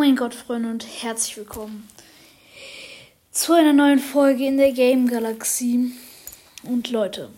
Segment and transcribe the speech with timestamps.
[0.00, 1.86] mein Gott, Freunde, und herzlich willkommen
[3.32, 5.92] zu einer neuen Folge in der Game Galaxie.
[6.62, 7.28] Und Leute,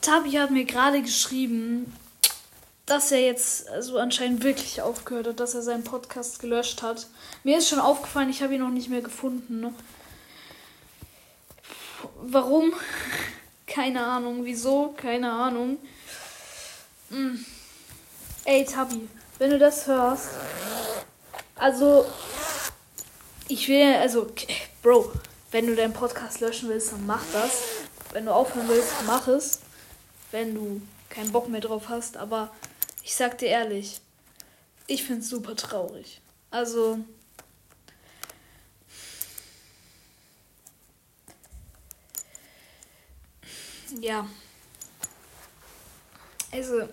[0.00, 1.92] Tabi hat mir gerade geschrieben,
[2.86, 7.08] dass er jetzt also anscheinend wirklich aufgehört hat, dass er seinen Podcast gelöscht hat.
[7.44, 9.66] Mir ist schon aufgefallen, ich habe ihn noch nicht mehr gefunden.
[12.22, 12.72] Warum?
[13.66, 14.46] Keine Ahnung.
[14.46, 14.94] Wieso?
[14.96, 15.76] Keine Ahnung.
[17.10, 17.44] Hm.
[18.46, 19.06] Ey, Tabi,
[19.36, 20.30] wenn du das hörst,
[21.58, 22.06] also
[23.48, 24.30] ich will, also,
[24.82, 25.12] Bro,
[25.50, 27.62] wenn du deinen Podcast löschen willst, dann mach das.
[28.12, 29.60] Wenn du aufhören willst, mach es.
[30.30, 32.54] Wenn du keinen Bock mehr drauf hast, aber
[33.02, 34.00] ich sag dir ehrlich,
[34.86, 36.20] ich find's super traurig.
[36.50, 36.98] Also.
[44.00, 44.28] Ja.
[46.52, 46.88] Also.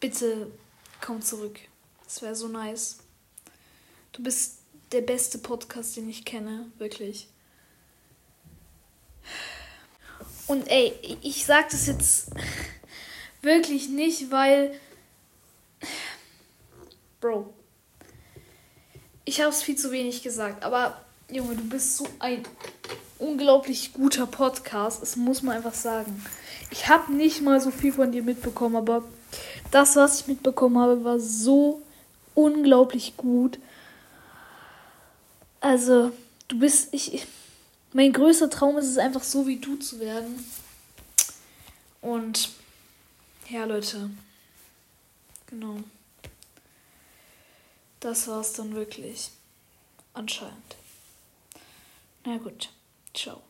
[0.00, 0.50] Bitte
[1.00, 1.58] komm zurück.
[2.06, 2.98] Das wäre so nice.
[4.12, 4.58] Du bist
[4.92, 6.70] der beste Podcast, den ich kenne.
[6.78, 7.28] Wirklich.
[10.46, 12.30] Und ey, ich sag das jetzt
[13.46, 14.74] Wirklich nicht, weil.
[17.20, 17.54] Bro.
[19.24, 22.42] Ich habe es viel zu wenig gesagt, aber Junge, du bist so ein
[23.20, 25.00] unglaublich guter Podcast.
[25.00, 26.26] Das muss man einfach sagen.
[26.72, 29.04] Ich habe nicht mal so viel von dir mitbekommen, aber
[29.70, 31.82] das, was ich mitbekommen habe, war so
[32.36, 33.58] unglaublich gut.
[35.60, 36.12] Also,
[36.46, 36.94] du bist.
[36.94, 37.26] Ich,
[37.92, 40.44] mein größter Traum ist es einfach so wie du zu werden.
[42.00, 42.50] Und
[43.48, 44.10] ja, Leute.
[45.46, 45.78] Genau.
[48.00, 49.30] Das war's dann wirklich.
[50.12, 50.76] Anscheinend.
[52.24, 52.70] Na gut.
[53.14, 53.42] Ciao.